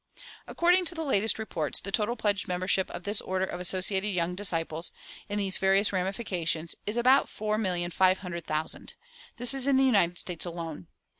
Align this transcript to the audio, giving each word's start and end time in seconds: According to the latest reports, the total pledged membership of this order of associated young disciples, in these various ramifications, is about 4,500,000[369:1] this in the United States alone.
According 0.47 0.85
to 0.85 0.95
the 0.95 1.03
latest 1.03 1.37
reports, 1.37 1.79
the 1.79 1.91
total 1.91 2.15
pledged 2.15 2.47
membership 2.47 2.89
of 2.89 3.03
this 3.03 3.21
order 3.21 3.45
of 3.45 3.59
associated 3.59 4.07
young 4.07 4.33
disciples, 4.33 4.91
in 5.29 5.37
these 5.37 5.59
various 5.59 5.93
ramifications, 5.93 6.73
is 6.87 6.97
about 6.97 7.27
4,500,000[369:1] 7.27 8.93
this 9.37 9.53
in 9.67 9.77
the 9.77 9.83
United 9.85 10.17
States 10.17 10.43
alone. 10.47 10.87